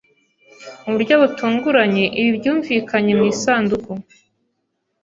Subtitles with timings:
[0.83, 3.91] Mu buryo butunguranye ibi byumvikanye mu isanduku